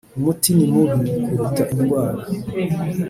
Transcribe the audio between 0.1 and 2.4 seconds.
umuti ni mubi kuruta indwara.